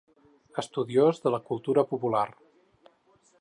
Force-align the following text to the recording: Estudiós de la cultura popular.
Estudiós 0.61 1.21
de 1.25 1.33
la 1.35 1.41
cultura 1.51 1.85
popular. 1.93 2.25